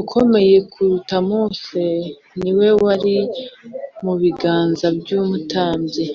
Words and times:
ukomeye 0.00 0.56
kuruta 0.72 1.16
Mose 1.28 1.84
ni 2.40 2.50
We 2.58 2.68
wari 2.82 3.16
mu 4.04 4.14
biganza 4.20 4.86
by’umutambyi 4.98 6.06